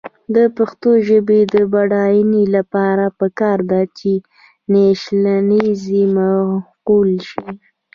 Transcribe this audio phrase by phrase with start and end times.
[0.35, 4.11] د پښتو ژبې د بډاینې لپاره پکار ده چې
[4.73, 7.47] نیشنلېزم معقول شي.